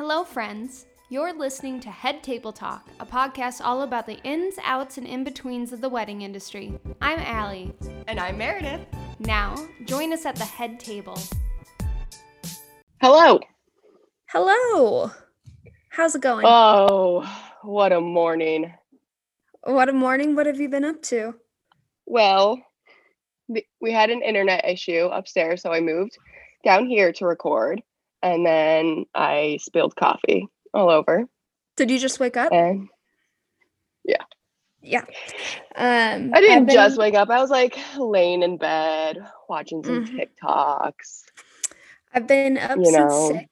[0.00, 0.86] Hello, friends.
[1.10, 5.24] You're listening to Head Table Talk, a podcast all about the ins, outs, and in
[5.24, 6.80] betweens of the wedding industry.
[7.02, 7.74] I'm Allie.
[8.08, 8.80] And I'm Meredith.
[9.18, 11.18] Now, join us at the head table.
[13.02, 13.40] Hello.
[14.30, 15.10] Hello.
[15.90, 16.46] How's it going?
[16.48, 17.30] Oh,
[17.60, 18.72] what a morning.
[19.64, 20.34] what a morning.
[20.34, 21.34] What have you been up to?
[22.06, 22.58] Well,
[23.48, 26.16] we- we had an internet issue upstairs, so I moved
[26.64, 27.82] down here to record,
[28.22, 31.26] and then I spilled coffee all over.
[31.76, 32.52] Did you just wake up?
[32.52, 32.88] And
[34.82, 35.04] yeah.
[35.76, 37.28] Um, I didn't been- just wake up.
[37.28, 39.18] I was like laying in bed
[39.48, 40.16] watching some Mhm.
[40.42, 41.24] TikToks.
[42.14, 43.28] I've been up you since know.
[43.28, 43.44] six,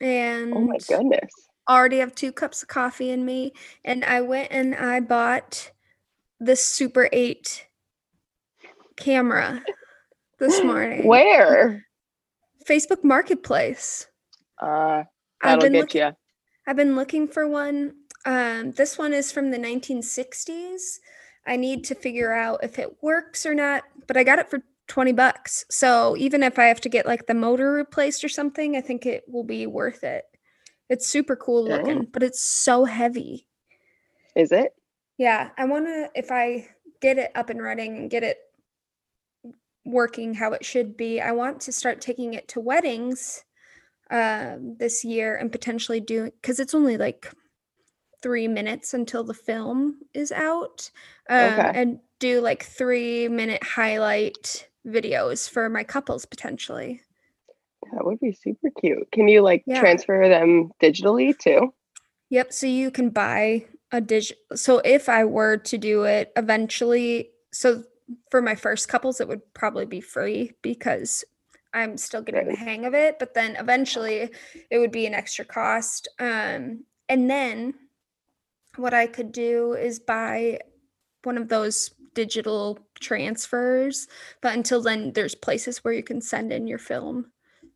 [0.00, 1.30] and Oh my goodness.
[1.68, 3.52] already have two cups of coffee in me.
[3.84, 5.70] And I went and I bought
[6.40, 7.66] the Super 8
[8.96, 9.62] camera
[10.38, 11.06] this morning.
[11.06, 11.85] Where?
[12.66, 14.06] Facebook Marketplace.
[14.60, 15.04] Uh,
[15.42, 16.02] I've been get looking.
[16.02, 16.12] you.
[16.66, 17.92] I've been looking for one.
[18.24, 20.98] Um, this one is from the 1960s.
[21.46, 24.62] I need to figure out if it works or not, but I got it for
[24.88, 25.64] 20 bucks.
[25.70, 29.06] So even if I have to get like the motor replaced or something, I think
[29.06, 30.24] it will be worth it.
[30.88, 33.46] It's super cool looking, but it's so heavy.
[34.36, 34.72] Is it?
[35.18, 36.68] Yeah, I want to if I
[37.00, 38.38] get it up and running and get it
[39.86, 43.44] working how it should be, I want to start taking it to weddings
[44.10, 47.32] um this year and potentially do cuz it's only like
[48.22, 50.90] 3 minutes until the film is out.
[51.28, 51.72] Um Okay.
[51.74, 57.02] and do like 3 minute highlight videos for my couples potentially.
[57.92, 59.10] That would be super cute.
[59.12, 59.80] Can you like Yeah.
[59.80, 61.72] transfer them digitally too?
[62.30, 62.52] Yep.
[62.52, 64.24] So you can buy a dig.
[64.54, 67.84] So if I were to do it eventually, so
[68.30, 71.24] for my first couples, it would probably be free because
[71.72, 73.18] I'm still getting the hang of it.
[73.18, 74.30] But then eventually,
[74.70, 76.08] it would be an extra cost.
[76.18, 77.74] Um, and then
[78.76, 80.60] what I could do is buy
[81.24, 84.08] one of those digital transfers.
[84.40, 87.32] But until then, there's places where you can send in your film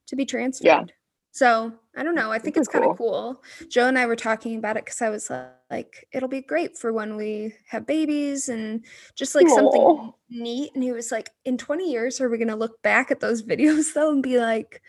[0.07, 0.93] to be transferred.
[1.33, 2.33] So I don't know.
[2.33, 3.43] I think it's kind of cool.
[3.69, 6.77] Joe and I were talking about it because I was uh, like, it'll be great
[6.77, 10.71] for when we have babies and just like something neat.
[10.75, 13.43] And he was like, in 20 years, are we going to look back at those
[13.47, 14.83] videos though and be like,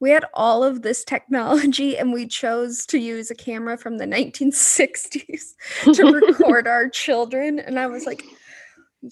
[0.00, 4.06] we had all of this technology and we chose to use a camera from the
[4.06, 5.54] 1960s
[5.94, 7.58] to record our children.
[7.58, 8.22] And I was like,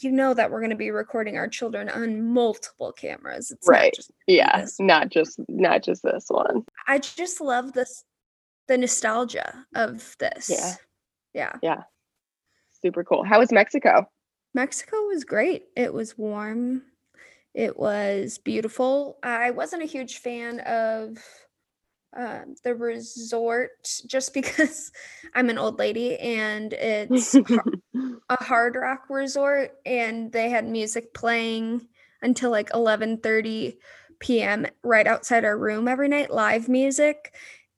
[0.00, 3.50] you know that we're going to be recording our children on multiple cameras.
[3.50, 3.92] It's not Right.
[3.94, 4.80] just Yeah, this.
[4.80, 6.64] not just not just this one.
[6.86, 8.04] I just love this
[8.68, 10.48] the nostalgia of this.
[10.50, 10.74] Yeah.
[11.34, 11.52] Yeah.
[11.62, 11.82] Yeah.
[12.80, 13.24] Super cool.
[13.24, 14.08] How was Mexico?
[14.54, 15.64] Mexico was great.
[15.76, 16.82] It was warm.
[17.54, 19.18] It was beautiful.
[19.22, 21.18] I wasn't a huge fan of
[22.16, 24.92] um, the resort just because
[25.34, 27.34] I'm an old lady and it's
[27.94, 31.86] a hard rock resort and they had music playing
[32.22, 33.76] until like 11:30
[34.20, 34.66] p.m.
[34.82, 37.34] right outside our room every night live music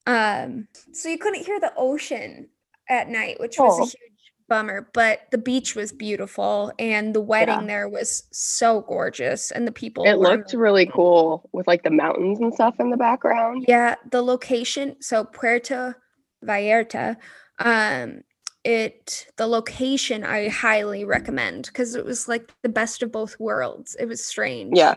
[0.06, 2.48] um so you couldn't hear the ocean
[2.90, 4.13] at night which was a huge
[4.54, 7.66] bummer but the beach was beautiful and the wedding Yeah.
[7.66, 12.38] there was so gorgeous and the people it looked really cool with like the mountains
[12.41, 13.64] and stuff in the background.
[13.66, 15.97] yeah, the location, so Puerto
[16.44, 17.16] Vallarta,
[17.59, 18.22] um,
[18.64, 23.97] it the location I highly recommend because it was like the best of both worlds.
[23.98, 24.72] It was strange.
[24.76, 24.94] Yeah.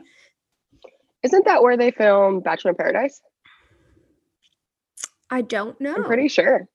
[1.24, 3.22] Isn't that where they filmed Bachelor in Paradise?
[5.30, 5.96] I don't know.
[5.96, 6.68] I'm pretty sure.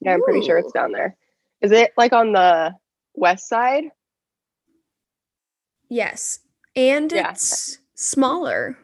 [0.00, 1.16] Yeah, I'm pretty sure it's down there.
[1.64, 2.74] Is it like on the
[3.14, 3.84] west side?
[5.88, 6.40] Yes.
[6.76, 7.30] And Yeah.
[7.30, 8.76] it's smaller.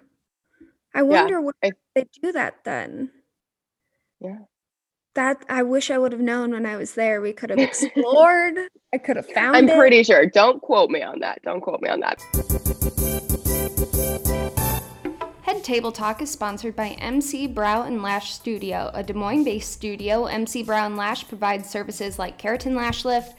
[0.94, 3.10] I wonder what I- they do that then.
[4.18, 4.38] Yeah.
[5.14, 7.20] That I wish I would have known when I was there.
[7.20, 8.56] We could have explored.
[8.94, 9.76] I could have found I'm it.
[9.76, 10.24] pretty sure.
[10.24, 11.42] Don't quote me on that.
[11.42, 12.18] Don't quote me on that.
[15.50, 19.72] Head Table Talk is sponsored by MC Brow and Lash Studio, a Des Moines based
[19.72, 20.26] studio.
[20.26, 23.34] MC Brow and Lash provides services like keratin lash lift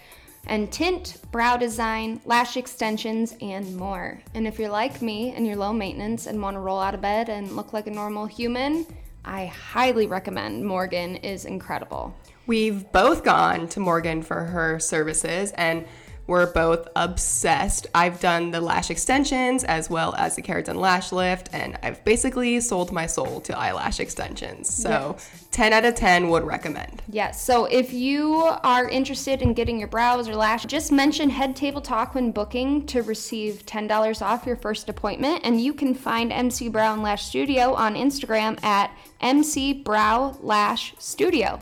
[0.46, 4.22] and tint, brow design, lash extensions, and more.
[4.34, 7.00] And if you're like me and you're low maintenance and want to roll out of
[7.00, 8.86] bed and look like a normal human,
[9.24, 12.14] I highly recommend Morgan is incredible.
[12.46, 15.86] We've both gone to Morgan for her services, and
[16.28, 17.88] we're both obsessed.
[17.94, 22.60] I've done the lash extensions as well as the keratin lash lift, and I've basically
[22.62, 24.74] sold my soul to eyelash extensions.
[24.74, 25.18] So,
[25.52, 27.02] 10 out of 10 would recommend.
[27.10, 27.44] Yes.
[27.44, 31.82] So if you are interested in getting your brows or lash, just mention Head Table
[31.82, 35.42] Talk when booking to receive $10 off your first appointment.
[35.44, 41.60] And you can find MC Brown Lash Studio on Instagram at MC Brow Lash Studio.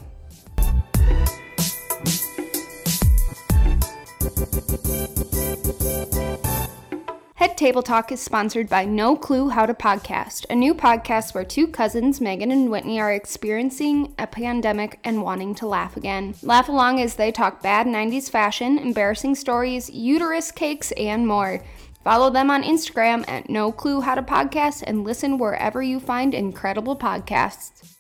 [7.40, 11.46] Head Table Talk is sponsored by No Clue How to Podcast, a new podcast where
[11.46, 16.36] two cousins, Megan and Whitney, are experiencing a pandemic and wanting to laugh again.
[16.44, 21.64] Laugh along as they talk bad 90s fashion, embarrassing stories, uterus cakes, and more.
[22.04, 26.34] Follow them on Instagram at No Clue How to Podcast and listen wherever you find
[26.34, 27.96] incredible podcasts.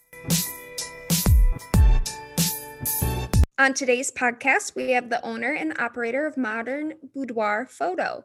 [3.59, 8.23] On today's podcast, we have the owner and operator of Modern Boudoir Photo.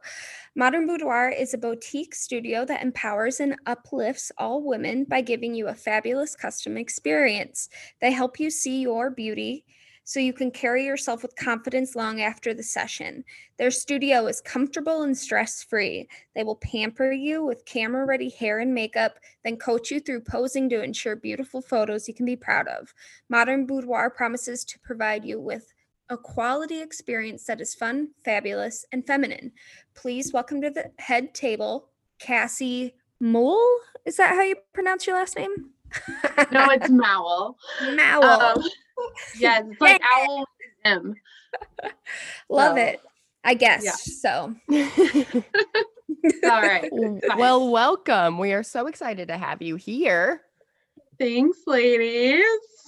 [0.57, 5.67] Modern Boudoir is a boutique studio that empowers and uplifts all women by giving you
[5.67, 7.69] a fabulous custom experience.
[8.01, 9.65] They help you see your beauty
[10.05, 13.25] so you can carry yourself with confidence long after the session.
[13.59, 16.09] Their studio is comfortable and stress free.
[16.37, 20.69] They will pamper you with camera ready hair and makeup, then coach you through posing
[20.69, 22.95] to ensure beautiful photos you can be proud of.
[23.29, 25.74] Modern Boudoir promises to provide you with
[26.15, 29.51] a quality experience that is fun, fabulous, and feminine.
[29.97, 31.89] Please welcome to the head table,
[32.21, 33.61] Cassie Mole.
[34.07, 35.71] Is that how you pronounce your last name?
[36.53, 37.57] no, it's Mowell.
[37.97, 38.25] Mowell.
[38.25, 38.63] Um,
[39.39, 40.07] yes, it's like Yeah.
[40.29, 40.47] owl with
[40.85, 41.15] M.
[42.49, 43.01] Love so- it.
[43.47, 43.91] I guess Yeah.
[43.93, 44.55] so.
[46.45, 46.89] All right.
[47.37, 48.39] well, welcome.
[48.39, 50.43] We are so excited to have you here.
[51.19, 52.45] Thanks, ladies.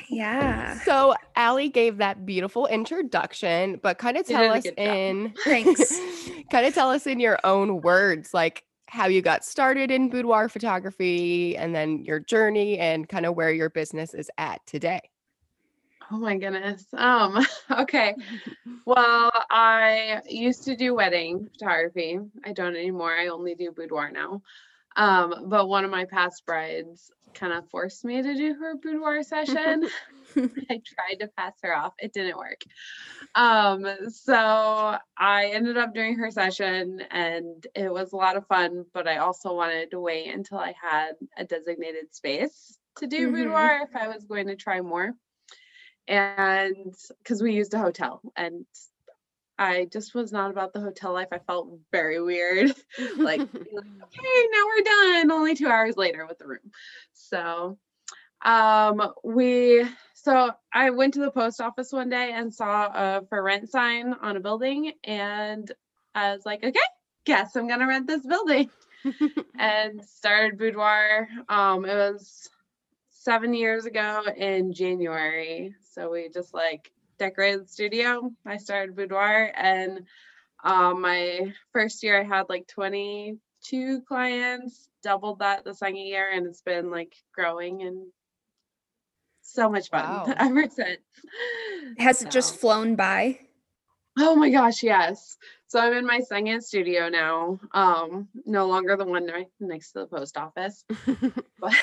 [0.09, 0.79] Yeah.
[0.81, 5.99] So, Allie gave that beautiful introduction, but kind of tell us in Thanks.
[6.51, 10.49] kind of tell us in your own words, like how you got started in boudoir
[10.49, 15.01] photography and then your journey and kind of where your business is at today.
[16.11, 16.87] Oh my goodness.
[16.93, 18.15] Um, okay.
[18.85, 22.21] Well, I used to do wedding photography.
[22.45, 23.13] I don't anymore.
[23.13, 24.43] I only do boudoir now.
[24.95, 29.23] Um, but one of my past brides kind of forced me to do her boudoir
[29.23, 29.89] session.
[30.71, 31.95] I tried to pass her off.
[31.99, 32.63] It didn't work.
[33.35, 38.85] Um, so I ended up doing her session and it was a lot of fun,
[38.93, 43.33] but I also wanted to wait until I had a designated space to do Mhm.
[43.33, 45.15] boudoir if I was going to try more.
[46.09, 48.67] And because we used a hotel and
[49.59, 51.29] I just was not about the hotel life.
[51.33, 52.69] I felt very weird.
[53.17, 55.31] like, like, okay, now we're done.
[55.31, 56.71] Only two hours later with the room.
[57.15, 57.79] So,
[58.45, 63.43] um, we, so I went to the post office one day and saw a for
[63.43, 65.71] rent sign on a building, and
[66.15, 66.79] I was like, okay,
[67.25, 68.71] guess I'm gonna rent this building,
[69.59, 71.29] and started boudoir.
[71.49, 72.49] Um, it was
[73.11, 75.75] seven years ago in January.
[75.93, 78.31] So we just like decorated the studio.
[78.45, 80.07] I started boudoir and
[80.65, 86.47] um, my first year I had like 22 clients, doubled that the second year, and
[86.47, 88.07] it's been like growing and
[89.43, 90.35] so much fun Wow.
[90.39, 91.01] ever since.
[91.99, 93.39] Has it just flown by?
[94.19, 95.37] Oh my gosh, yes.
[95.69, 97.61] So I'm in my second studio now.
[97.73, 100.85] Um, no longer the one right next to the post office.
[101.59, 101.75] But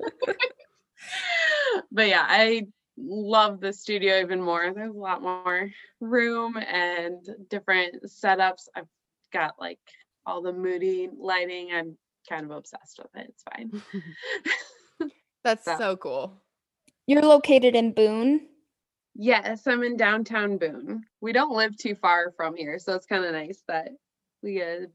[1.92, 2.66] but yeah, I
[3.08, 4.72] love the studio even more.
[4.74, 5.70] There's a lot more
[6.00, 8.68] room and different setups.
[8.76, 8.88] I've
[9.32, 9.80] got like
[10.26, 11.70] all the moody lighting.
[11.72, 11.96] I'm
[12.28, 13.30] kind of obsessed with it.
[13.30, 13.82] It's fine.
[15.44, 16.42] That's So- so cool.
[17.06, 18.48] You're located in Boone.
[19.14, 21.04] Yes, I'm in downtown Boone.
[21.22, 23.88] We don't live too far from here, so it's kind of nice that
[24.42, 24.88] we get to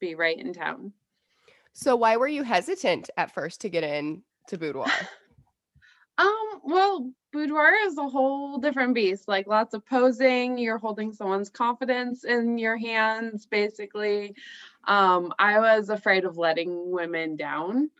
[0.00, 0.92] be right in town.
[1.74, 4.86] So, why were you hesitant at first to get in to boudoir?
[6.18, 9.28] Um, well, boudoir is a whole different beast.
[9.28, 14.34] Like lots of posing, you're holding someone's confidence in your hands, basically.
[14.84, 17.90] Um, I was afraid of letting women down.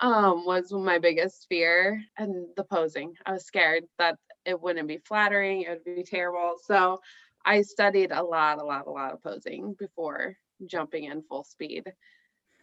[0.00, 3.14] Um, was my biggest fear, and the posing.
[3.24, 6.56] I was scared that it wouldn't be flattering, it would be terrible.
[6.60, 7.00] So
[7.44, 11.92] I studied a lot, a lot, a lot of posing before jumping in full speed.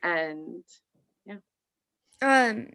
[0.04, 0.64] And
[1.26, 1.38] yeah.
[2.22, 2.68] Um,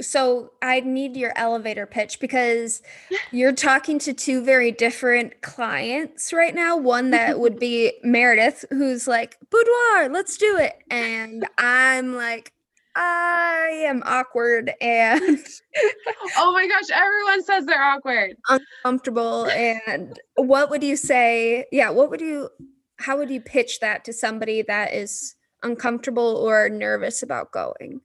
[0.00, 2.82] so I need your elevator pitch because
[3.32, 6.76] you're talking to two very different clients right now.
[6.76, 10.76] One that would be Meredith, who's like, boudoir, let's do it.
[10.90, 12.52] And I'm like,
[13.00, 15.38] I am awkward and
[16.36, 18.36] oh my gosh, everyone says they're awkward.
[18.48, 19.46] uncomfortable.
[19.46, 21.66] And what would you say?
[21.70, 22.48] Yeah, what would you
[22.96, 28.00] how would you pitch that to somebody that is uncomfortable or nervous about going?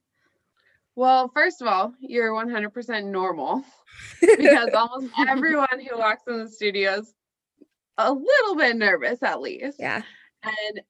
[0.96, 3.64] Well, first of all, you're 100% normal
[4.20, 7.12] because almost everyone who walks in the studio is
[7.98, 9.78] a little bit nervous, at least.
[9.80, 10.02] Yeah.
[10.42, 10.80] And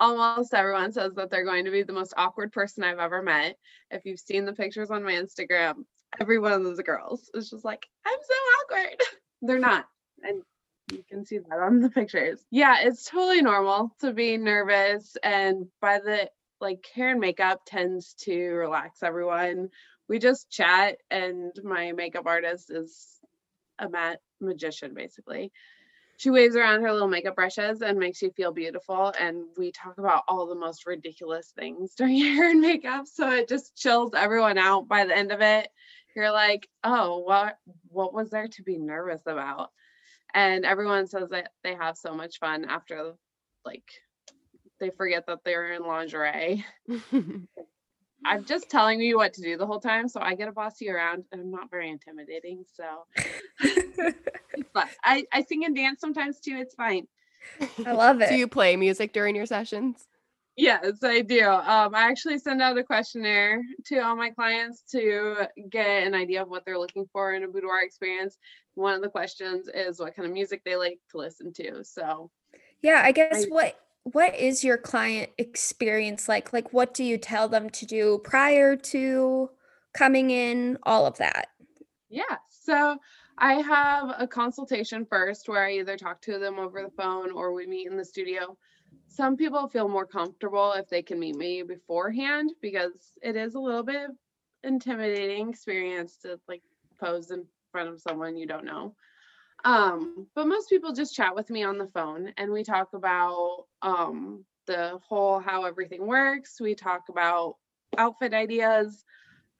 [0.00, 3.56] almost everyone says that they're going to be the most awkward person I've ever met.
[3.90, 5.84] If you've seen the pictures on my Instagram,
[6.20, 9.00] every one of those girls is just like, I'm so awkward.
[9.42, 9.86] they're not.
[10.22, 10.42] And
[10.92, 12.44] you can see that on the pictures.
[12.50, 15.16] Yeah, it's totally normal to be nervous.
[15.22, 19.68] And by the like hair and makeup tends to relax everyone.
[20.08, 23.18] We just chat, and my makeup artist is
[23.78, 25.52] a mat magician basically.
[26.16, 29.12] She waves around her little makeup brushes and makes you feel beautiful.
[29.20, 33.06] And we talk about all the most ridiculous things during hair and makeup.
[33.06, 35.68] So it just chills everyone out by the end of it.
[36.16, 37.58] You're like, oh, what
[37.90, 39.70] what was there to be nervous about?
[40.34, 43.14] And everyone says that they have so much fun after
[43.64, 43.84] like
[44.78, 46.64] they forget that they're in lingerie.
[48.24, 50.80] I'm just telling you what to do the whole time, so I get to boss
[50.80, 52.64] you around, and I'm not very intimidating.
[52.74, 53.06] So,
[54.72, 56.56] but I I sing and dance sometimes too.
[56.58, 57.06] It's fine.
[57.86, 58.28] I love it.
[58.28, 60.06] Do you play music during your sessions?
[60.56, 61.48] Yes, I do.
[61.48, 66.42] Um, I actually send out a questionnaire to all my clients to get an idea
[66.42, 68.36] of what they're looking for in a boudoir experience.
[68.74, 71.84] One of the questions is what kind of music they like to listen to.
[71.84, 72.32] So,
[72.82, 73.78] yeah, I guess I, what
[74.12, 76.52] what is your client experience like?
[76.52, 79.50] Like, what do you tell them to do prior to
[79.94, 80.78] coming in?
[80.84, 81.48] All of that.
[82.08, 82.36] Yeah.
[82.48, 82.98] So
[83.38, 87.52] I have a consultation first where I either talk to them over the phone or
[87.52, 88.56] we meet in the studio.
[89.06, 93.60] Some people feel more comfortable if they can meet me beforehand because it is a
[93.60, 94.10] little bit
[94.64, 96.62] intimidating experience to like
[97.00, 98.94] pose in front of someone you don't know.
[99.64, 103.64] Um, but most people just chat with me on the phone and we talk about
[103.82, 106.60] um, the whole how everything works.
[106.60, 107.56] We talk about
[107.96, 109.04] outfit ideas.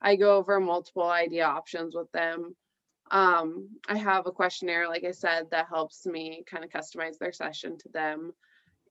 [0.01, 2.55] I go over multiple idea options with them.
[3.11, 7.33] Um, I have a questionnaire, like I said, that helps me kind of customize their
[7.33, 8.33] session to them.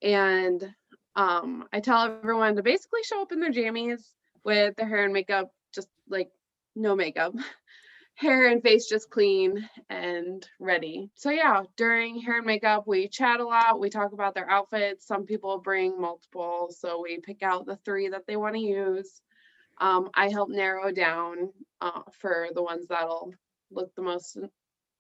[0.03, 0.75] And
[1.17, 4.03] um, I tell everyone to basically show up in their jammies
[4.45, 6.31] with their hair and makeup, just like
[6.77, 7.35] no makeup.
[8.19, 11.09] hair and face just clean and ready.
[11.15, 13.79] So yeah, during hair and makeup, we chat a lot.
[13.79, 15.07] We talk about their outfits.
[15.07, 19.23] Some people bring multiple, so we pick out the three that they want to use.
[19.81, 23.33] Um, I help narrow down uh, for the ones that'll
[23.71, 24.37] look the most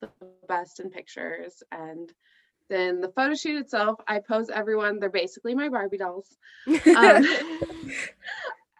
[0.00, 0.10] the
[0.46, 2.12] best in pictures and
[2.68, 6.36] then the photo shoot itself i pose everyone they're basically my barbie dolls
[6.68, 7.58] um, I,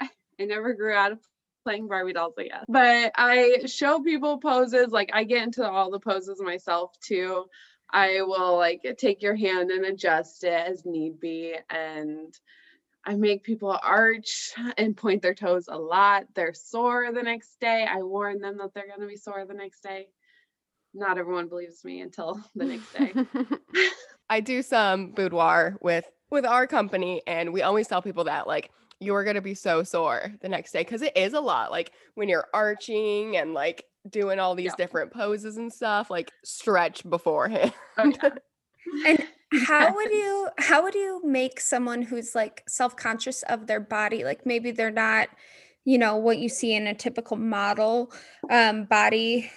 [0.41, 1.19] I never grew out of
[1.69, 2.65] playing Barbie dolls, I guess.
[2.67, 7.45] But I show people poses, like I get into all the poses myself too.
[7.91, 11.55] I will like take your hand and adjust it as need be.
[11.69, 12.35] And
[13.05, 16.25] I make people arch and point their toes a lot.
[16.35, 17.87] They're sore the next day.
[17.87, 20.09] I warn them that they're going to be sore the next day.
[20.95, 23.13] Not everyone believes me until the next day.
[24.31, 28.71] I do some boudoir with with our company and we always tell people that like
[29.01, 31.71] you're going to be so sore the next day because it is a lot.
[31.71, 34.85] Like when you're arching and like doing all these yeah.
[34.85, 37.73] different poses and stuff, like stretch beforehand.
[37.97, 38.31] Oh, yeah.
[39.07, 44.25] and how would you how would you make someone who's like self-conscious of their body
[44.25, 45.29] like maybe they're not
[45.85, 48.13] you know what you see in a typical model
[48.51, 49.51] um body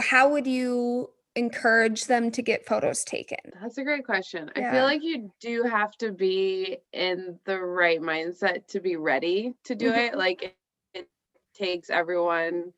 [0.00, 3.38] how would you encourage them to get photos taken?
[3.60, 4.50] That's a great question.
[4.56, 4.68] Yeah.
[4.68, 9.54] I feel like you do have to be in the right mindset to be ready
[9.64, 10.00] to do mm-hmm.
[10.00, 10.16] it.
[10.16, 10.56] Like it,
[10.94, 11.08] it,
[11.54, 12.72] takes everyone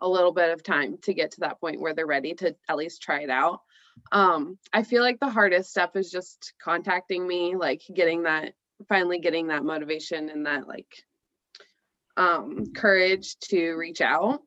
[0.00, 2.76] a little bit of time to get to that point where they're ready to at
[2.76, 3.60] least try it out.
[4.12, 8.54] Um, I feel like the hardest step is just contacting me, like getting that
[8.88, 11.02] finally getting that motivation and that like
[12.16, 14.40] um courage to reach out.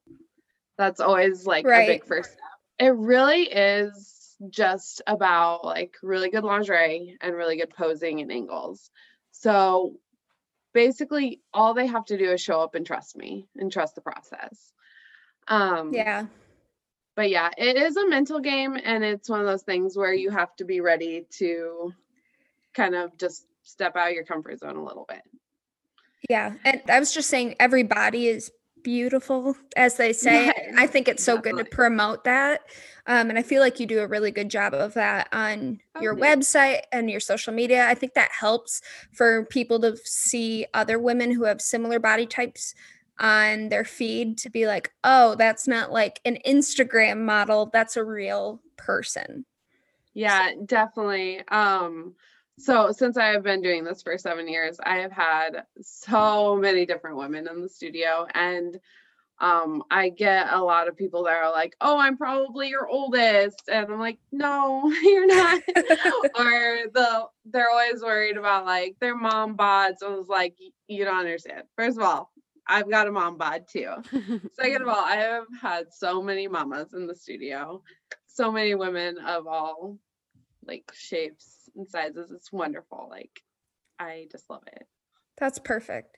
[0.77, 1.89] That's always like right.
[1.89, 2.35] a big first
[2.81, 8.89] it really is just about like really good lingerie and really good posing and angles.
[9.31, 9.97] So
[10.73, 14.01] basically all they have to do is show up and trust me and trust the
[14.01, 14.73] process.
[15.47, 16.25] Um Yeah.
[17.15, 20.31] But yeah, it is a mental game and it's one of those things where you
[20.31, 21.93] have to be ready to
[22.73, 25.21] kind of just step out your comfort zone a little bit.
[26.29, 26.53] Yeah.
[26.65, 28.51] And I was just saying every body is
[28.83, 30.45] beautiful, as they say.
[30.45, 31.63] Yes, I think it's so definitely.
[31.63, 32.61] good to promote that.
[33.07, 36.01] Um, and I feel like you do a really good job of that on oh,
[36.01, 37.87] your website and your social media.
[37.87, 42.75] I think that helps for people to see other women who have similar body types
[43.19, 48.03] on their feed to be like, oh, that's not like an Instagram model, that's a
[48.03, 49.45] real person.
[50.13, 50.65] Yeah, so.
[50.65, 51.47] definitely.
[51.47, 52.15] Um,
[52.59, 56.85] so since I have been doing this for seven years, I have had so many
[56.85, 58.79] different women in the studio and
[59.41, 63.63] um, I get a lot of people that are like, "Oh, I'm probably your oldest,"
[63.67, 65.61] and I'm like, "No, you're not."
[66.37, 70.03] or the they're always worried about like their mom bods.
[70.03, 70.55] I was like,
[70.87, 71.63] "You don't understand.
[71.75, 72.31] First of all,
[72.67, 73.91] I've got a mom bod too.
[74.53, 77.81] Second of all, I have had so many mamas in the studio,
[78.27, 79.97] so many women of all
[80.63, 82.31] like shapes and sizes.
[82.31, 83.07] It's wonderful.
[83.09, 83.41] Like,
[83.99, 84.87] I just love it.
[85.37, 86.17] That's perfect.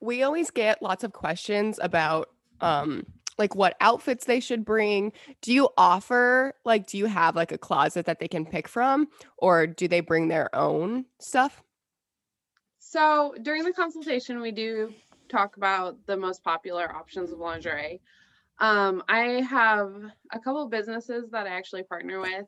[0.00, 2.28] we always get lots of questions about
[2.60, 3.04] um
[3.38, 5.12] like what outfits they should bring.
[5.42, 9.08] Do you offer like do you have like a closet that they can pick from
[9.36, 11.62] or do they bring their own stuff?
[12.78, 14.92] So during the consultation, we do
[15.28, 18.00] talk about the most popular options of lingerie.
[18.58, 19.92] Um, I have
[20.32, 22.46] a couple of businesses that I actually partner with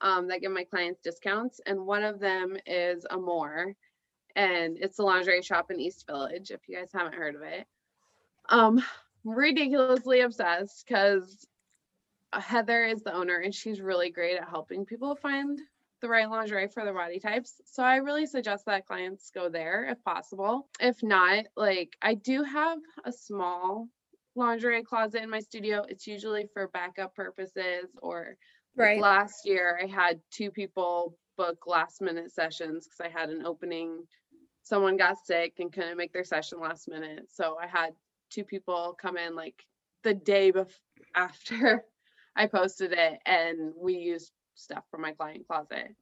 [0.00, 3.74] um, that give my clients discounts, and one of them is Amore,
[4.36, 6.50] and it's a lingerie shop in East Village.
[6.50, 7.66] If you guys haven't heard of it,
[8.48, 8.82] um,
[9.24, 11.46] ridiculously obsessed because
[12.32, 15.58] Heather is the owner, and she's really great at helping people find
[16.00, 17.62] the right lingerie for their body types.
[17.64, 20.68] So I really suggest that clients go there if possible.
[20.78, 23.88] If not, like I do have a small
[24.36, 25.84] lingerie closet in my studio.
[25.88, 28.36] It's usually for backup purposes or
[28.76, 29.00] Right.
[29.00, 34.04] last year I had two people book last minute sessions because I had an opening.
[34.62, 37.26] Someone got sick and couldn't make their session last minute.
[37.30, 37.90] So I had
[38.30, 39.64] two people come in like
[40.02, 40.78] the day bef-
[41.14, 41.84] after
[42.36, 45.94] I posted it and we used stuff from my client closet.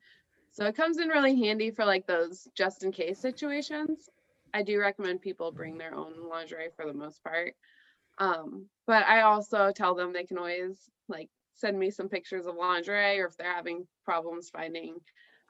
[0.53, 4.09] So it comes in really handy for like those just in case situations.
[4.55, 7.55] I do recommend people bring their own lingerie for the most part.
[8.19, 12.57] Um, but I also tell them they can always like send me some pictures of
[12.57, 14.97] lingerie or if they're having problems finding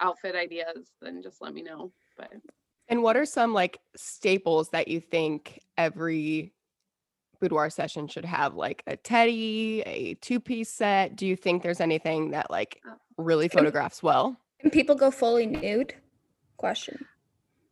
[0.01, 1.93] outfit ideas, then just let me know.
[2.17, 2.33] But
[2.89, 6.53] And what are some like staples that you think every
[7.41, 11.17] boudoir session should have like a teddy, a two-piece set?
[11.17, 14.37] Do you think there's anything that like Uh, really photographs well?
[14.61, 15.95] Can people go fully nude?
[16.57, 17.07] Question.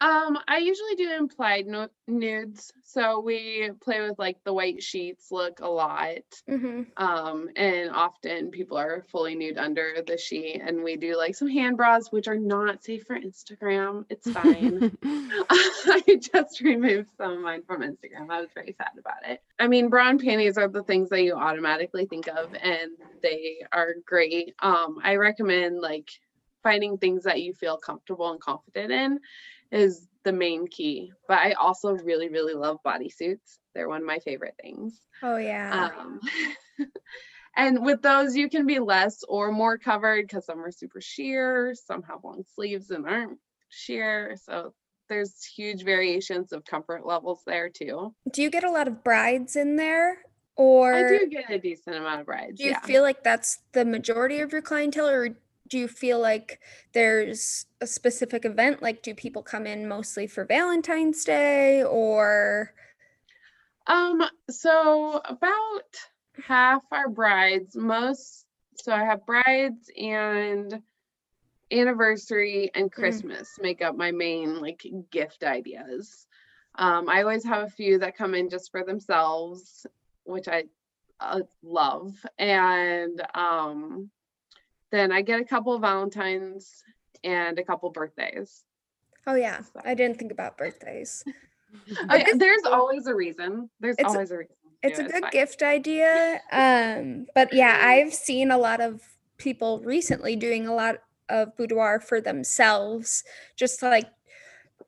[0.01, 2.73] Um, I usually do implied nu- nudes.
[2.85, 6.17] So we play with like the white sheets look a lot.
[6.49, 6.83] Mm-hmm.
[6.97, 11.49] Um, and often people are fully nude under the sheet, and we do like some
[11.49, 14.07] hand bras, which are not safe for Instagram.
[14.09, 14.97] It's fine.
[15.03, 18.31] I just removed some of mine from Instagram.
[18.31, 19.43] I was very sad about it.
[19.59, 23.59] I mean, bra and panties are the things that you automatically think of, and they
[23.71, 24.55] are great.
[24.61, 26.11] Um, I recommend like
[26.63, 29.21] finding things that you feel comfortable and confident in
[29.71, 31.13] is the main key.
[31.29, 33.59] But I also really, really love bodysuits.
[33.75, 35.01] They're one of my favorite things.
[35.23, 35.91] Oh yeah.
[35.97, 36.21] Um,
[37.57, 41.75] and with those, you can be less or more covered because some are super sheer,
[41.75, 44.37] some have long sleeves and aren't sheer.
[44.45, 44.75] So
[45.09, 48.15] there's huge variations of comfort levels there too.
[48.33, 50.19] do you get a lot of brides in there,
[50.57, 52.59] or I do get a decent amount of brides.
[52.59, 52.81] do you yeah.
[52.81, 55.31] feel like that's the majority of your clientele, or
[55.71, 56.61] do you feel like
[56.93, 58.83] there's a specific event?
[58.83, 62.75] Like, do people come in mostly for Valentine's Day, or
[63.87, 65.97] Um, so about
[66.45, 67.77] half are brides.
[67.77, 70.83] Most so I have brides and
[71.71, 76.27] anniversary and Christmas make up my main like gift ideas.
[76.77, 79.87] Um, I always have a few that come in just for themselves,
[80.25, 80.65] which I
[81.21, 84.11] uh, love, and um,
[84.91, 86.83] then I get a couple of Valentines
[87.25, 88.65] and a couple birthdays.
[89.27, 91.25] oh yeah, So- I didn't think about birthdays.
[91.87, 93.71] Yeah, there's always a reason.
[93.79, 94.57] There's It's always a reason.
[94.83, 95.31] It's a it, good fine.
[95.31, 96.41] gift idea.
[96.51, 99.01] Um, but yeah, I've seen a lot of
[99.37, 100.97] people recently doing a lot
[101.29, 103.23] of boudoir for themselves,
[103.55, 104.09] just like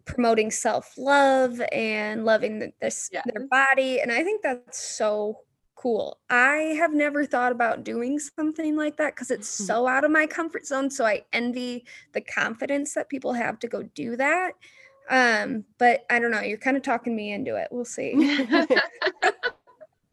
[0.06, 4.00] promoting self-love and loving th- this their body.
[4.00, 5.38] And I think that's so
[5.82, 6.20] cool.
[6.30, 9.66] I have never thought about doing something like that because it's Mhm.
[9.66, 10.90] so out of my comfort zone.
[10.90, 14.52] So I envy the confidence that people have to go do that.
[15.10, 17.68] Um, but I don't know, you're kind of talking me into it.
[17.70, 18.14] We'll see.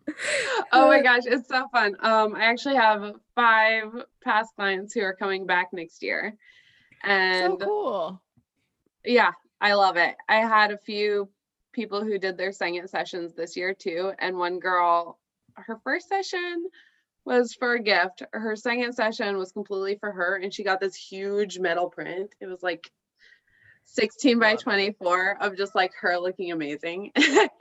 [0.72, 1.96] oh my Uh, gosh, it's so fun.
[2.02, 6.36] Um, I actually have five past clients who are coming back next year.
[7.32, 8.22] so And cool.
[9.06, 10.16] yeah, I love it.
[10.28, 11.30] I had a few
[11.74, 14.14] people who did their second sessions this year too.
[14.20, 15.20] And one girl,
[15.66, 16.66] her first session
[17.26, 18.24] was for a gift.
[18.34, 20.38] Her second session was completely for her.
[20.38, 22.34] And she got this huge metal print.
[22.40, 22.90] It was like
[23.86, 27.12] 16 by 24 of just like her looking amazing.
[27.16, 27.52] just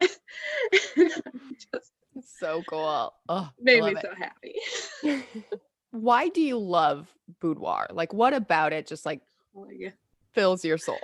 [2.25, 3.13] So cool.
[3.29, 4.03] Oh, made me it.
[4.03, 4.55] so happy.
[5.91, 7.09] Why do you love
[7.41, 7.89] boudoir?
[7.91, 9.21] Like what about it just like
[9.57, 9.67] Oh
[10.35, 11.01] fills your soul?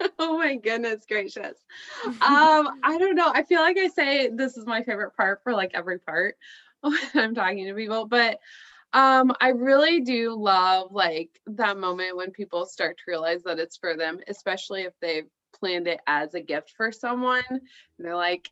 [0.18, 1.56] oh my goodness gracious.
[2.04, 3.30] Um, I don't know.
[3.34, 6.36] I feel like I say this is my favorite part for like every part
[6.80, 8.38] when I'm talking to people, but
[8.92, 13.76] um, I really do love like that moment when people start to realize that it's
[13.76, 17.44] for them, especially if they've planned it as a gift for someone.
[17.50, 17.60] And
[17.98, 18.50] they're like,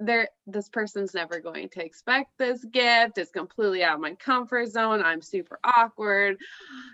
[0.00, 3.18] they're this person's never going to expect this gift.
[3.18, 5.02] It's completely out of my comfort zone.
[5.02, 6.36] I'm super awkward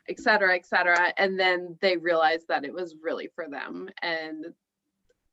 [0.08, 3.88] etc etc and then they realize that it was really for them.
[4.02, 4.46] And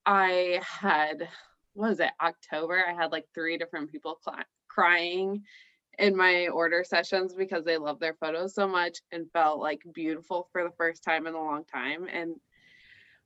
[0.06, 1.28] i had
[1.76, 2.84] was it october?
[2.88, 5.44] I had like three different people cl- crying
[6.00, 10.48] in my order sessions because they love their photos so much and felt like beautiful
[10.52, 12.08] for the first time in a long time.
[12.12, 12.36] And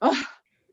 [0.02, 0.24] oh,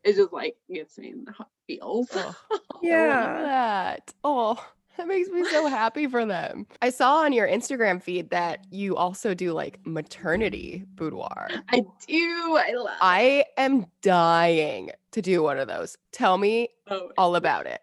[0.09, 1.35] it just like gets me in the
[1.67, 2.11] feels.
[2.51, 3.43] Oh, Yeah.
[3.43, 4.15] that.
[4.23, 4.65] Oh,
[4.97, 6.67] that makes me so happy for them.
[6.81, 11.49] I saw on your Instagram feed that you also do like maternity boudoir.
[11.71, 12.57] I do.
[12.57, 12.97] I love.
[13.01, 15.97] I am dying to do one of those.
[16.13, 17.81] Tell me oh, all about it.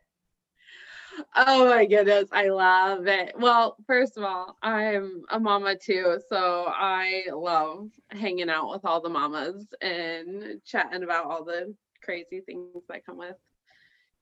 [1.35, 3.33] oh my goodness, I love it.
[3.37, 8.99] Well, first of all, I'm a mama too, so I love hanging out with all
[9.01, 11.73] the mamas and chatting about all the
[12.05, 13.35] crazy things that come with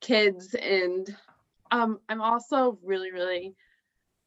[0.01, 1.15] kids and
[1.71, 3.55] um I'm also really really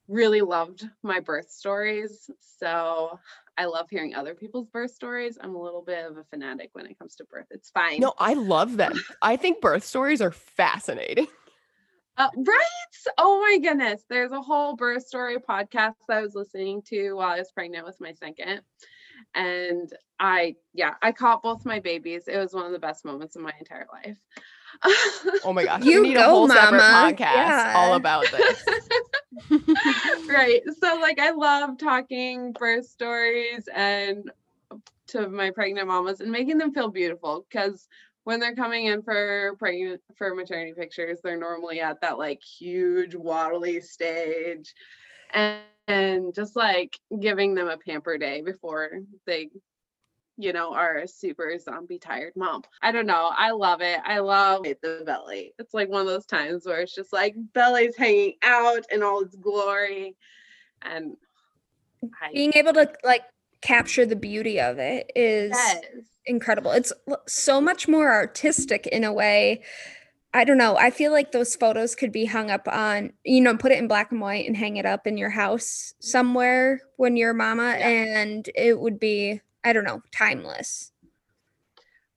[0.07, 2.29] really loved my birth stories.
[2.59, 3.19] So
[3.57, 5.37] I love hearing other people's birth stories.
[5.41, 7.47] I'm a little bit of a fanatic when it comes to birth.
[7.51, 7.99] It's fine.
[7.99, 8.93] No, I love them.
[9.21, 11.27] I think birth stories are fascinating.
[12.19, 13.13] Uh, right?
[13.19, 14.01] Oh my goodness.
[14.09, 17.85] There's a whole birth story podcast that I was listening to while I was pregnant
[17.85, 18.61] with my second.
[19.35, 22.27] And I, yeah, I caught both my babies.
[22.27, 24.17] It was one of the best moments of my entire life.
[25.43, 27.17] Oh my gosh, You we need a go, whole separate mama.
[27.17, 28.65] podcast all about this.
[30.27, 30.61] right.
[30.79, 34.29] So, like, I love talking birth stories and
[35.07, 37.87] to my pregnant mamas and making them feel beautiful because
[38.23, 43.15] when they're coming in for pregnant for maternity pictures, they're normally at that like huge
[43.15, 44.73] waddly stage,
[45.33, 48.89] and, and just like giving them a pamper day before
[49.25, 49.49] they
[50.37, 52.61] you know, are a super zombie tired mom.
[52.83, 53.31] I don't know.
[53.35, 53.99] I love it.
[54.05, 55.53] I love the belly.
[55.57, 59.23] It's like one of those times where it's just like belly's hanging out in all
[59.23, 60.15] its glory.
[60.83, 61.17] And
[62.21, 63.23] I Being able to like
[63.61, 65.83] capture the beauty of it is yes.
[66.27, 66.71] incredible.
[66.71, 66.93] It's
[67.27, 69.63] so much more artistic in a way.
[70.33, 70.77] I don't know.
[70.77, 73.87] I feel like those photos could be hung up on, you know, put it in
[73.87, 77.75] black and white and hang it up in your house somewhere when you're a mama,
[77.79, 77.87] Yeah.
[77.87, 80.91] and it would be, I don't know, timeless.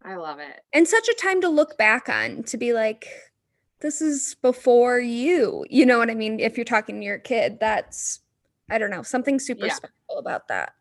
[0.03, 0.61] I love it.
[0.73, 3.07] And such a time to look back on to be like,
[3.81, 5.65] this is before you.
[5.71, 6.41] You know what I mean?
[6.41, 8.21] If you're talking to your kid, that's,
[8.69, 9.75] I don't know, something super Yeah.
[9.75, 10.75] special about that.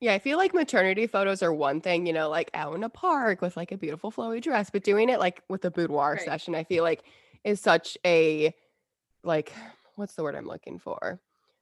[0.00, 2.88] Yeah, I feel like maternity photos are one thing, you know, like out in a
[2.88, 6.22] park with like a beautiful flowy dress, but doing it like with a boudoir Right.
[6.22, 7.02] session, I feel like
[7.44, 8.54] is such a
[9.22, 9.52] like
[9.94, 11.18] what's the word I'm looking for?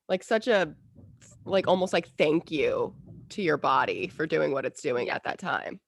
[0.09, 0.75] Like such a
[1.45, 2.95] like almost like thank you
[3.31, 5.15] to your body for doing what it's doing Yeah.
[5.15, 5.79] at that time.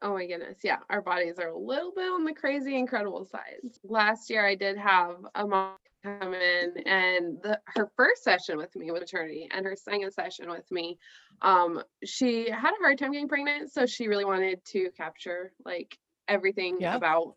[0.00, 0.58] Oh my goodness.
[0.62, 0.78] Yeah.
[0.90, 3.56] Our bodies are a little bit on the crazy incredible side.
[3.82, 8.74] Last year I did have a mom come in and the, her first session with
[8.76, 10.98] me with maternity and her second session with me
[11.42, 15.98] um she had a hard time getting pregnant so she really wanted to capture like
[16.28, 16.94] everything Yeah.
[16.94, 17.36] about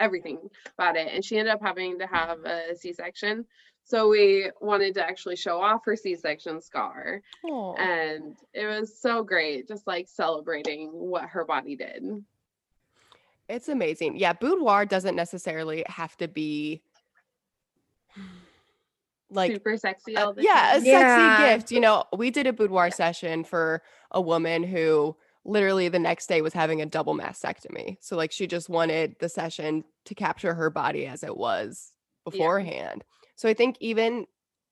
[0.00, 0.38] everything
[0.76, 3.44] about it and she ended up having to have a c-section
[3.84, 9.22] so we wanted to actually show off her c-section scar Oh, and it was so
[9.22, 12.02] great just like celebrating what her body did
[13.48, 14.16] it's amazing.
[14.16, 16.82] Yeah, boudoir doesn't necessarily have to be
[19.30, 20.84] like super sexy Uh, all the yeah, a time.
[20.84, 21.54] sexy Yeah.
[21.56, 21.70] gift.
[21.70, 26.42] You know, we did a boudoir session for a woman who literally the next day
[26.42, 27.96] was having a double mastectomy.
[28.00, 31.92] So like she just wanted the session to capture her body as it was
[32.24, 33.04] beforehand.
[33.36, 34.26] So I think even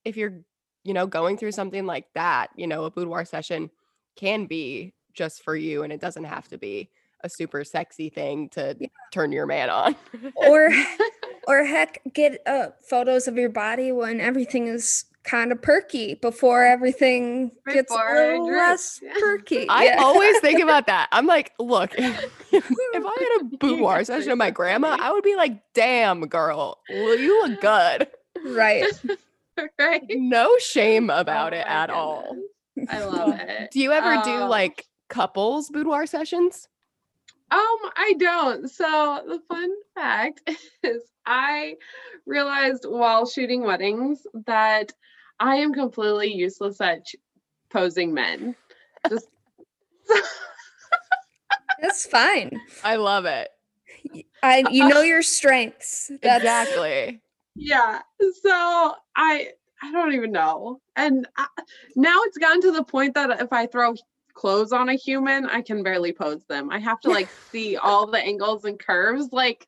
[0.05, 0.43] if you're,
[0.85, 3.71] you know, going through something like that, you know, a boudoir session
[4.17, 6.91] can be just for you and it doesn't have to be
[7.23, 8.89] a super sexy thing to Yeah.
[9.13, 9.97] turn your man on.
[10.35, 10.71] Or,
[11.49, 16.65] or heck, get uh, photos of your body when everything is kind of perky before
[16.65, 19.13] everything gets a little less yeah.
[19.19, 19.67] perky.
[19.69, 20.03] I Yeah.
[20.03, 21.09] always think about that.
[21.13, 22.65] I'm like, look, if, if
[23.05, 24.97] I had a boudoir session with my grandma.
[25.01, 28.09] I would be like, damn, girl, well, you look good.
[28.47, 28.85] right.
[29.79, 32.37] right No shame about Oh it my at all.
[32.89, 36.69] i love it Do you ever do Um, like couples boudoir sessions?
[37.51, 38.69] Um, I don't.
[38.69, 40.43] So the fun fact
[40.83, 41.77] is I
[42.27, 44.93] realized while shooting weddings that
[45.41, 47.17] I am completely useless at ch-
[47.71, 48.55] posing men.
[49.09, 49.29] Just
[51.81, 52.61] That's fine.
[52.85, 53.49] I love it.
[54.43, 56.11] I you know your strengths.
[56.23, 57.21] That's exactly.
[57.55, 58.01] Yeah.
[58.43, 59.51] So I
[59.83, 60.81] I don't even know.
[60.97, 61.47] And I,
[61.97, 63.95] now it's gotten to the point that if I throw
[64.39, 66.71] clothes on a human, I can barely pose them.
[66.71, 69.33] I have to like see all the angles and curves.
[69.33, 69.67] Like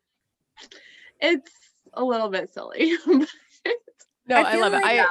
[1.20, 1.52] it's
[1.94, 2.94] a little bit silly.
[4.26, 4.82] No, I I, love it.
[4.82, 5.06] like- I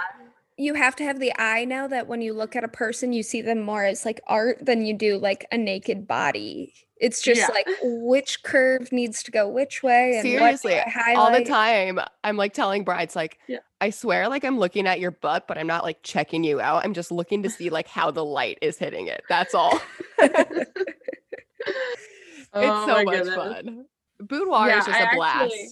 [0.60, 3.24] you have to have the eye now that when you look at a person, you
[3.24, 6.74] see them more as like art than you do like a naked body.
[6.98, 7.48] It's just Yeah.
[7.48, 12.36] like which curve needs to go which way and Seriously, I all the time I'm
[12.36, 13.60] like telling brides like Yeah.
[13.80, 16.84] I swear like I'm looking at your butt but I'm not like checking you out.
[16.84, 19.24] I'm just looking to see like how the light is hitting it.
[19.30, 19.80] That's all.
[22.52, 23.36] Oh it's so much goodness.
[23.36, 23.86] fun.
[24.20, 25.44] Boudoir Yeah, is just I a blast.
[25.44, 25.70] actually-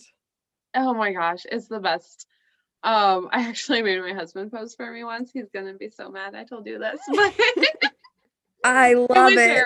[0.75, 2.27] Oh my gosh, it's the best.
[2.83, 5.31] Um, I actually made my husband pose for me once.
[5.33, 7.33] He's gonna be so mad I told you this, but
[8.63, 9.65] I love was it.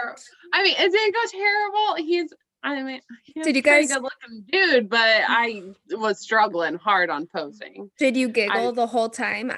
[0.54, 1.96] I mean, it didn't go terrible.
[1.98, 6.76] He's, I mean, he's Did you a guys- good looking dude, but I was struggling
[6.76, 7.90] hard on posing.
[7.98, 9.52] Did you giggle the whole time?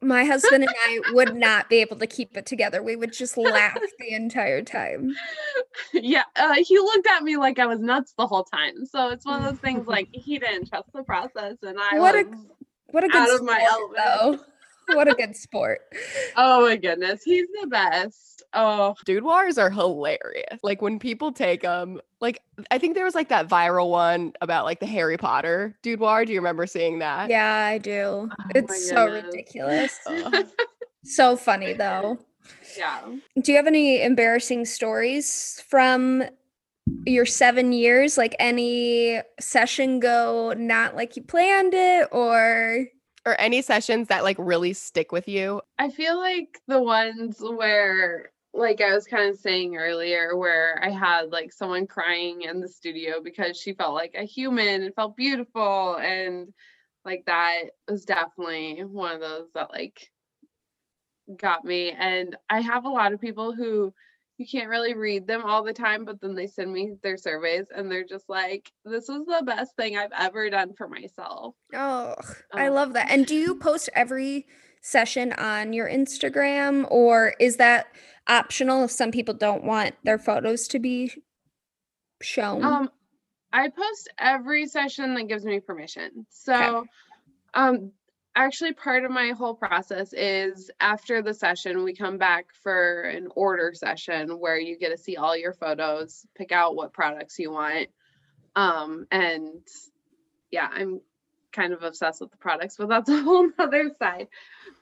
[0.00, 2.84] My husband and I would not be able to keep it together.
[2.84, 5.12] We would just laugh the entire time.
[5.92, 8.86] yeah, uh, he looked at me like I was nuts the whole time.
[8.86, 12.14] So it's one of those things like he didn't trust the process, and I What
[12.14, 12.38] a- was.
[12.90, 13.96] What a good Out of sport, my element.
[13.96, 14.44] though.
[14.96, 15.80] What a good sport.
[16.34, 18.42] oh my goodness, he's the best.
[18.54, 20.58] Oh, Boudoirs are hilarious.
[20.62, 24.64] Like when people take them, like I think there was like that viral one about
[24.64, 26.24] like the Harry Potter boudoir.
[26.24, 27.28] Do you remember seeing that?
[27.28, 28.30] Yeah, I do.
[28.32, 29.24] Oh it's so goodness.
[29.26, 29.98] ridiculous.
[30.06, 30.46] Ugh.
[31.04, 32.18] So funny though.
[32.78, 33.02] yeah.
[33.42, 36.24] Do you have any embarrassing stories from
[37.06, 38.18] your seven years?
[38.18, 42.86] Like any session go not like you planned it or
[43.26, 45.60] or any sessions that like really stick with you.
[45.78, 50.90] I feel like the ones where, like I was kind of saying earlier, where I
[50.90, 55.16] had like someone crying in the studio because she felt like a human and felt
[55.16, 55.96] beautiful.
[55.96, 56.52] And
[57.04, 60.10] like that was definitely one of those that like
[61.36, 61.90] got me.
[61.90, 63.92] And I have a lot of people who
[64.38, 67.66] you can't really read them all the time, but then they send me their surveys
[67.74, 71.56] and they're just like, this was the best thing I've ever done for myself.
[71.74, 72.14] oh
[72.54, 73.10] I Um, love that.
[73.10, 74.46] And do you post every
[74.80, 77.88] session on your Instagram or is that
[78.28, 81.12] optional if some people don't want their photos to be
[82.22, 82.62] shown?
[82.62, 82.90] Um,
[83.52, 86.26] I post every session that gives me permission.
[86.30, 86.86] So,
[87.54, 87.92] um,
[88.44, 93.28] actually, part of my whole process is after the session, we come back for an
[93.34, 97.50] order session where you get to see all your photos, pick out what products you
[97.50, 97.88] want.
[98.54, 99.60] Um, and
[100.50, 101.00] yeah, I'm
[101.52, 104.28] kind of obsessed with the products, but that's a whole nother side.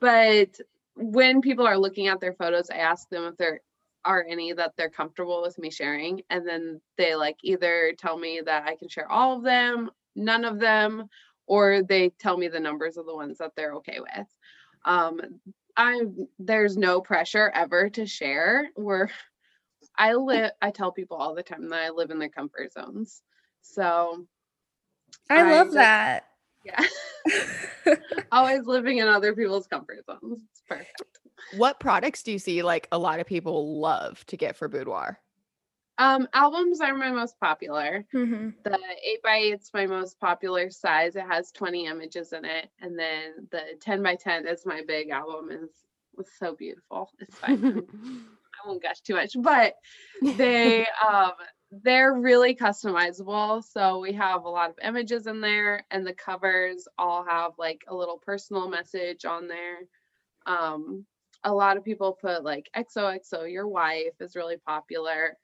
[0.01, 0.61] But
[0.95, 3.61] when people are looking at their photos, I ask them if there
[4.05, 6.23] are any that they're comfortable with me sharing.
[6.31, 10.45] And then they like either tell me that I can share all of them, none
[10.45, 11.09] of them,
[11.47, 14.27] or they tell me the numbers of the ones that they're okay with.
[14.85, 15.21] Um,
[15.77, 16.03] I
[16.39, 18.69] there's no pressure ever to share.
[18.75, 19.11] Where
[19.97, 23.23] I live, I tell people all the time that I live in their comfort zones.
[23.63, 24.27] So
[25.31, 26.25] I I love just- that.
[26.65, 27.95] yeah,
[28.33, 30.41] always living in other people's comfort zones.
[30.53, 31.03] It's perfect.
[31.57, 35.21] What products do you see like a lot of people love to get for boudoir?
[35.99, 38.07] Um, albums are my most popular.
[38.13, 38.55] Mhm.
[38.65, 41.17] The 8 by 8's my most popular size.
[41.17, 42.71] It has 20 images in it.
[42.81, 45.51] And then the 10 by 10 is my big album.
[45.51, 45.71] Is
[46.19, 47.11] it's so beautiful.
[47.19, 47.63] It's fine.
[48.65, 49.75] I won't gush too much, but
[50.33, 51.33] they um
[51.83, 53.63] they're really customizable.
[53.65, 57.85] So we have a lot of images in there and the covers all have like
[57.89, 59.79] a little personal message on there.
[60.47, 61.07] Um
[61.45, 65.37] a lot of people put like XOXO your wife is really popular.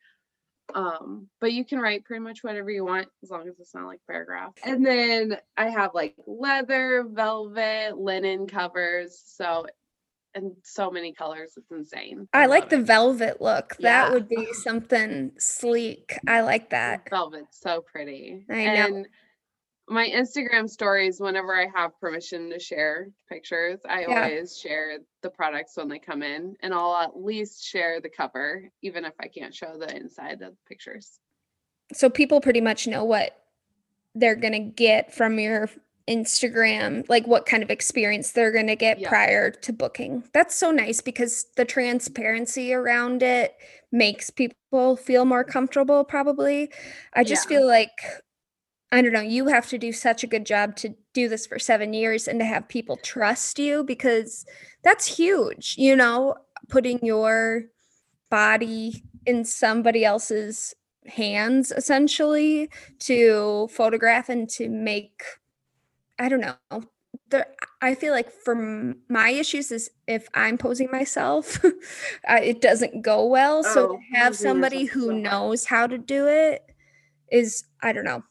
[0.74, 3.86] Um, but you can write pretty much whatever you want as long as it's not
[3.86, 4.52] like paragraph.
[4.64, 9.20] And then I have like leather, velvet, linen covers.
[9.24, 9.66] So
[10.34, 11.52] and so many colors.
[11.56, 12.28] It's insane.
[12.32, 12.86] I like the it.
[12.86, 13.76] velvet look.
[13.80, 16.18] That would be something sleek.
[16.26, 17.08] I like that.
[17.10, 18.46] velvet's so pretty.
[18.50, 18.70] I know.
[18.70, 19.06] And
[19.88, 24.22] my Instagram stories, whenever I have permission to share pictures, I Yeah.
[24.22, 28.70] always share the products when they come in, and I'll at least share the cover,
[28.82, 31.20] even if I can't show the inside of the pictures.
[31.92, 33.38] So people pretty much know what
[34.14, 35.68] they're going to get from your
[36.08, 39.08] Instagram, like what kind of experience they're going to get Yeah.
[39.08, 40.24] prior to booking.
[40.32, 43.56] That's so nice because the transparency around it
[43.90, 45.52] makes people feel more mm-hmm.
[45.52, 46.72] comfortable, probably.
[47.14, 47.58] I just Yeah.
[47.58, 48.00] feel like,
[48.92, 51.58] I don't know, you have to do such a good job to do this for
[51.58, 54.44] seven years and to have people trust you because
[54.84, 56.34] that's huge, you know,
[56.68, 57.64] putting your
[58.30, 60.74] body in somebody else's
[61.06, 65.22] hands essentially to photograph and to make
[66.18, 66.84] I don't know.
[67.30, 67.46] There,
[67.80, 71.58] I feel like for my issues is if I'm posing myself,
[72.28, 73.64] it doesn't go well.
[73.64, 76.62] so Oh, to have somebody who so knows how to do it
[77.30, 78.22] is I don't know.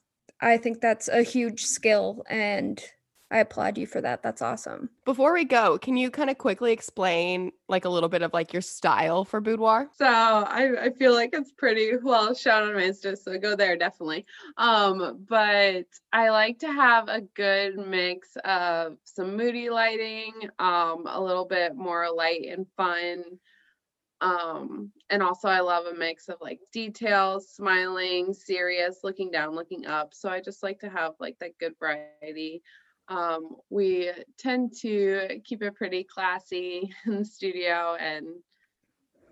[0.41, 2.83] I think that's a huge skill and
[3.31, 4.21] I applaud you for that.
[4.21, 4.89] That's awesome.
[5.05, 8.51] Before we go, can you kind of quickly explain like a little bit of like
[8.51, 9.89] your style for boudoir?
[9.95, 13.77] So I, I feel like it's pretty well shown on my Insta, so go there
[13.77, 14.25] definitely.
[14.57, 21.21] Um, but I like to have a good mix of some moody lighting, um, a
[21.21, 23.23] little bit more light and fun.
[24.21, 29.87] Um, and also I love a mix of like details, smiling, serious, looking down, looking
[29.87, 30.13] up.
[30.13, 32.61] So I just like to have like that good variety.
[33.07, 38.27] Um, we tend to keep it pretty classy in the studio and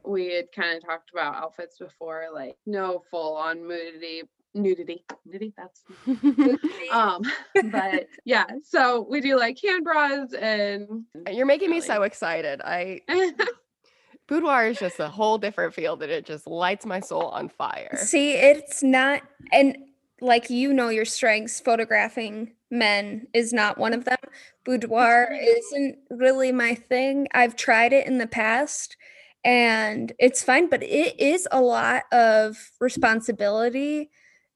[0.03, 4.23] we had kind of talked about outfits before, like no full on nudity,
[4.55, 5.53] nudity, nudity.
[5.55, 5.83] That's
[6.91, 7.21] um,
[7.71, 8.45] but yeah.
[8.63, 12.61] So we do like hand bras and You're making me so excited.
[12.63, 13.01] I
[14.29, 17.97] boudoir is just a whole different field and it just lights my soul on fire.
[17.97, 19.75] See, it's not, and
[20.21, 24.19] like you know your strengths, photographing men is not one of them.
[24.63, 25.43] Boudoir mm-hmm.
[25.43, 27.27] isn't really my thing.
[27.33, 28.95] I've tried it in the past
[29.43, 34.11] and it's fine, but it is a lot of responsibility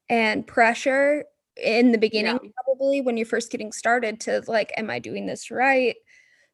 [0.07, 1.25] and pressure
[1.57, 2.49] in the beginning, Yeah.
[2.63, 5.95] probably when you're first getting started to like, am I doing this right?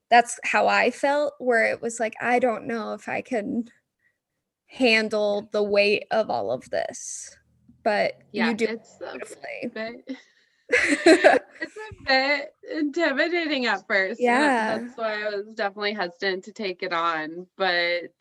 [0.09, 3.65] That's how I felt, where it was like, I don't know if I can
[4.65, 7.35] handle the weight of all of this.
[7.83, 9.71] But yeah, you do it's a beautifully.
[9.73, 10.17] bit.
[10.69, 14.19] it's a bit intimidating at first.
[14.21, 14.77] Yeah.
[14.77, 17.47] That's why I was definitely hesitant to take it on.
[17.57, 18.11] But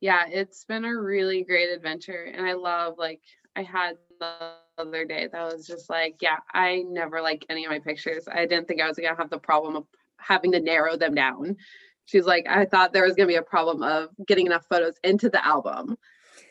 [0.00, 2.24] yeah, it's been a really great adventure.
[2.34, 3.22] And I love, like,
[3.56, 7.70] I had the other day that was just like, yeah, I never like any of
[7.70, 8.28] my pictures.
[8.30, 9.86] I didn't think I was going to have the problem of
[10.26, 11.56] having to narrow them down.
[12.04, 14.94] She's like, I thought there was going to be a problem of getting enough photos
[15.04, 15.96] into the album.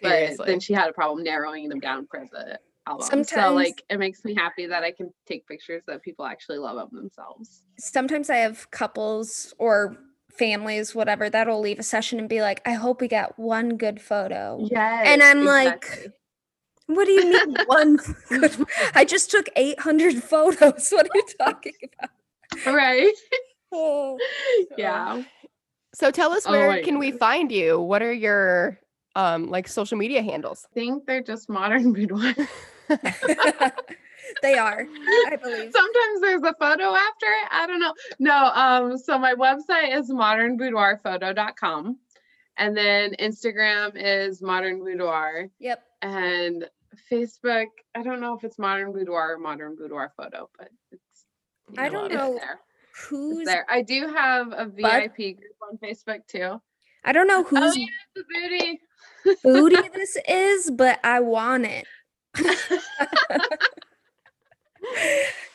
[0.02, 0.46] But Seriously.
[0.48, 3.06] then she had a problem narrowing them down for the album.
[3.06, 6.58] Sometimes- so like it makes me happy that I can take pictures that people actually
[6.58, 7.64] love of themselves.
[7.78, 9.98] Sometimes I have couples or
[10.32, 14.02] families, whatever, that'll leave a session and be like, I hope we got one good
[14.02, 14.66] photo.
[14.72, 15.04] Yes.
[15.06, 16.08] And I'm like,
[16.88, 17.98] What do you mean one
[18.30, 20.88] good I just took 800 photos.
[20.92, 22.74] What are you talking about?
[22.74, 23.14] right.
[23.74, 24.18] Oh.
[24.78, 25.24] yeah.
[25.94, 27.80] So tell us Oh where my can we find you?
[27.80, 28.80] What are your
[29.16, 30.66] um like social media handles?
[30.72, 32.34] I think they're just modern boudoir.
[34.42, 34.86] they are,
[35.28, 35.72] I believe.
[35.74, 37.48] Sometimes there's a photo after it.
[37.52, 37.94] I don't know.
[38.20, 41.98] No, um, so my website is modernboudoirphoto.com.
[42.58, 45.48] And then Instagram is modern boudoir.
[45.60, 45.84] Yep.
[46.02, 46.70] And
[47.12, 51.26] Facebook, I don't know if it's modern boudoir or modern boudoir photo, but it's
[51.78, 52.18] I don't love it's it.
[52.18, 52.60] know there.
[52.66, 52.71] It's
[53.08, 53.66] who's there.
[53.70, 56.62] I do have a VIP group on Facebook too.
[57.04, 58.80] I don't know Oh yeah, the booty.
[59.44, 61.86] booty this is, but I want it.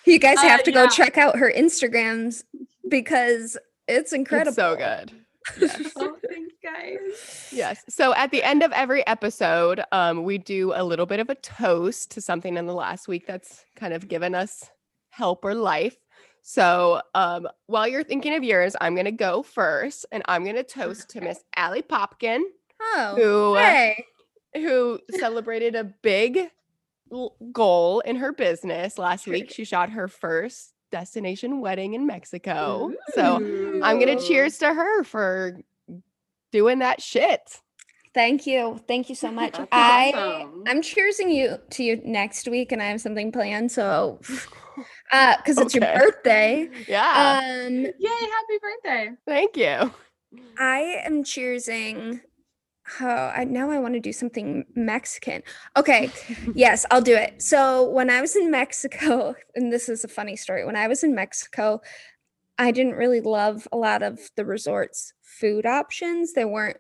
[0.05, 0.88] you guys Uh, have to go yeah.
[0.88, 2.44] check out her Instagrams
[2.88, 3.57] because
[3.88, 4.49] it's incredible.
[4.51, 5.12] It's so good.
[5.61, 5.92] Yes.
[5.94, 7.49] oh, thanks, guys.
[7.53, 7.85] Yes.
[7.88, 11.37] So at the end of every episode, um, we do a little bit of a
[11.37, 14.64] toast to something in the last week that's kind of given us
[15.11, 15.96] help or life.
[16.48, 20.54] So um, while you're thinking of yours, I'm going to go first and I'm going
[20.54, 22.42] to toast to Miss Allie Popkin,
[22.80, 24.04] Oh, who, uh, hey.
[24.54, 26.52] who celebrated a big
[27.50, 29.50] goal in her business last week.
[29.50, 32.92] She shot her first destination wedding in Mexico.
[33.14, 33.38] So
[33.82, 35.59] I'm going to cheers to her for
[36.52, 37.61] doing that shit.
[38.14, 38.80] Thank you.
[38.87, 39.54] Thank you so much.
[39.54, 40.62] That's I awesome.
[40.68, 43.72] I'm cheersing you to you next week and I have something planned.
[43.72, 44.20] So
[45.12, 46.68] uh because it's your birthday.
[46.88, 47.40] Yeah.
[47.42, 49.10] Um Yay, happy birthday.
[49.26, 49.92] Thank you.
[50.58, 52.20] I am cheersing.
[53.00, 55.42] Oh, I now I want to do something Mexican.
[55.76, 56.10] Okay,
[56.54, 57.42] yes, I'll do it.
[57.42, 60.64] So when I was in Mexico, and this is a funny story.
[60.64, 61.80] When I was in Mexico,
[62.58, 66.32] I didn't really love a lot of the resort's food options.
[66.32, 66.78] They weren't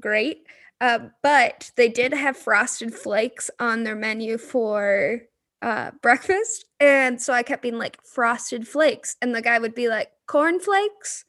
[0.00, 0.46] great,
[0.80, 5.20] uh, but they did have frosted flakes on their menu for
[5.62, 9.88] uh, breakfast, and so I kept being like frosted flakes, and the guy would be
[9.88, 11.24] like corn flakes.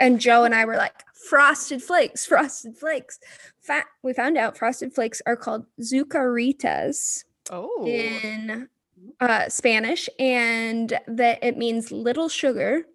[0.00, 3.18] And Joe and I were like, frosted flakes, frosted flakes.
[3.60, 7.84] Fa- we found out frosted flakes are called zucaritas Oh.
[7.86, 8.68] in
[9.20, 12.86] uh, Spanish, and that it means little sugar,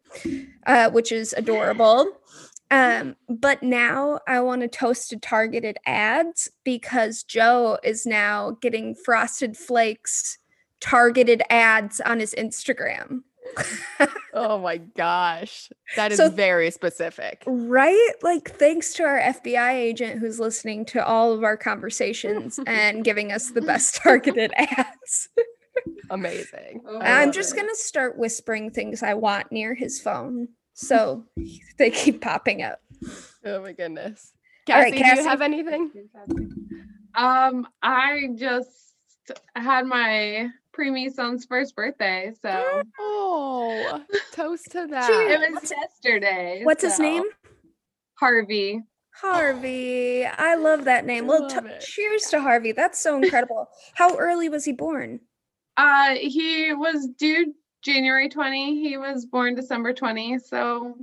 [0.65, 2.07] uh, which is adorable.
[2.71, 8.93] Um, but now I want to toast to targeted ads because Joe is now getting
[8.95, 10.38] frosted flakes
[10.81, 13.21] targeted ads on his Instagram.
[14.33, 15.69] Oh my gosh.
[15.95, 17.43] That is So- very specific.
[17.47, 18.11] Right?
[18.21, 23.31] Like, thanks to our FBI agent who's listening to all of our conversations and giving
[23.31, 25.29] us the best targeted ads.
[26.11, 26.81] Amazing.
[26.87, 30.49] Oh, I I'm just going to start whispering things I want near his phone.
[30.73, 31.25] So
[31.77, 32.79] they keep popping up.
[33.45, 34.31] Oh my goodness.
[34.69, 35.91] All Cassie, right, do you have anything?
[37.15, 38.93] Um, I just
[39.55, 44.03] had my preemie son's first birthday, so Oh,
[44.33, 45.09] toast to that.
[45.09, 46.61] it was yesterday.
[46.63, 47.23] What's his name?
[48.19, 48.81] Harvey.
[49.15, 50.25] Harvey.
[50.25, 51.27] I love that name.
[51.27, 52.71] Well, t- cheers to Harvey.
[52.71, 53.67] That's so incredible.
[53.95, 55.19] How early was he born?
[55.77, 58.81] Uh, he was due January 20.
[58.81, 60.39] He was born December 20.
[60.39, 60.95] So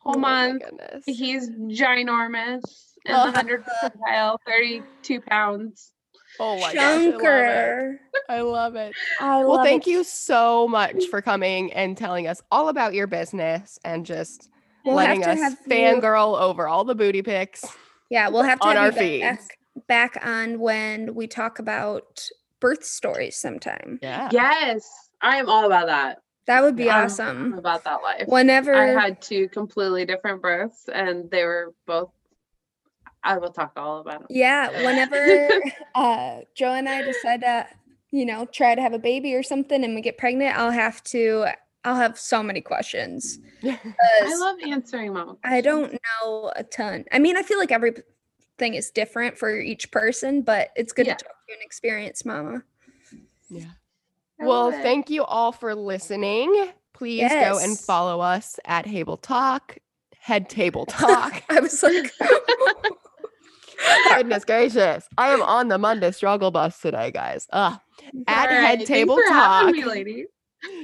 [0.00, 0.62] whole Oh my month.
[0.64, 1.04] goodness.
[1.06, 2.62] He's ginormous
[3.06, 3.26] in Oh.
[3.26, 5.92] the hundred percentile, 32 pounds.
[6.40, 6.82] Oh my gosh.
[6.82, 7.20] I love it.
[7.20, 7.96] Chunker.
[8.28, 8.92] I love it.
[9.20, 9.90] I Well, love thank it.
[9.90, 14.50] you so much for coming and telling us all about your business and just
[14.84, 17.64] We'll have letting to us have you- fangirl over all the booty pics.
[18.10, 22.28] Yeah, we'll have to on have our you back, back on when we talk about
[22.60, 23.98] birth stories sometime.
[24.02, 24.28] Yeah.
[24.32, 24.88] Yes,
[25.22, 26.18] I am all about that.
[26.46, 27.54] That would be I'm- I'm awesome.
[27.54, 28.24] about that life.
[28.26, 32.10] Whenever I had two completely different births, and they were both.
[33.24, 34.26] I will talk all about them.
[34.30, 35.48] Yeah, whenever
[35.94, 37.66] uh, Joe and I decide to,
[38.10, 41.02] you know, try to have a baby or something and we get pregnant, I'll have
[41.04, 41.46] to,
[41.84, 43.38] I'll have so many questions.
[43.64, 45.38] I love answering mom.
[45.44, 47.04] I don't know a ton.
[47.12, 48.04] I mean, I feel like everything
[48.74, 51.14] is different for each person, but it's good Yeah.
[51.14, 52.62] to talk to an experienced mama.
[53.48, 53.64] yeah.
[54.38, 54.82] Well, it.
[54.82, 56.70] thank you all for listening.
[56.92, 59.78] Please go and follow us at Hable Talk,
[60.18, 61.42] Head Table Talk.
[61.48, 62.12] I was like,
[64.14, 65.08] Goodness gracious.
[65.16, 67.46] I am on the Monday struggle bus today, guys.
[67.52, 67.78] Ugh.
[68.26, 69.72] At All Head Table Talk.
[69.72, 70.26] me, ladies.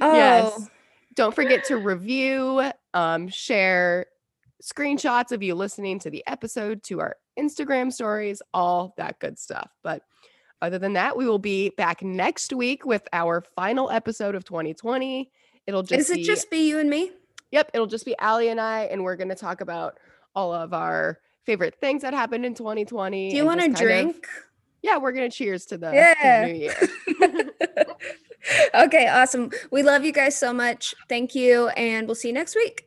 [0.01, 0.69] oh, Yes.
[1.15, 4.05] Don't forget to review, um, share
[4.63, 9.69] screenshots of you listening to the episode to our Instagram stories, all that good stuff.
[9.83, 10.03] But
[10.61, 15.29] other than that, we will be back next week with our final episode of 2020.
[15.67, 17.11] It'll just is it be, just be you and me?
[17.51, 19.99] yep, it'll just be Allie and I, and we're going to talk about
[20.33, 23.29] all of our favorite things that happened in 2020.
[23.31, 24.27] Do you want to kind of- drink?
[24.81, 26.45] yeah, we're going to cheers to the, to Yeah.
[26.47, 27.85] new year.
[28.85, 29.51] okay, awesome.
[29.71, 30.95] We love you guys so much.
[31.09, 32.83] Thank you, and we'll see you next week.